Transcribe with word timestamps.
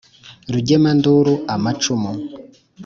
Rugemanduru 0.53 1.33
amacumu, 1.53 2.11